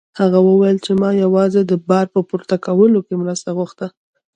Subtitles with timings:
[0.19, 3.87] هغه وویل چې ما یوازې د بار په پورته کولو کې مرسته غوښته.